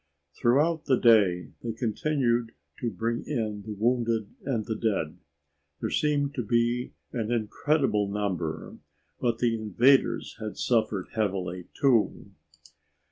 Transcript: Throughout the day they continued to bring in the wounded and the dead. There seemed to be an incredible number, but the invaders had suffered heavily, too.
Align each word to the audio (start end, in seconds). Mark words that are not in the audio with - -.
Throughout 0.35 0.85
the 0.85 0.97
day 0.99 1.51
they 1.61 1.73
continued 1.73 2.53
to 2.79 2.89
bring 2.89 3.23
in 3.23 3.61
the 3.61 3.73
wounded 3.75 4.29
and 4.43 4.65
the 4.65 4.73
dead. 4.73 5.19
There 5.79 5.91
seemed 5.91 6.33
to 6.33 6.43
be 6.43 6.93
an 7.13 7.31
incredible 7.31 8.07
number, 8.07 8.79
but 9.19 9.37
the 9.37 9.53
invaders 9.53 10.37
had 10.39 10.57
suffered 10.57 11.09
heavily, 11.13 11.67
too. 11.79 12.31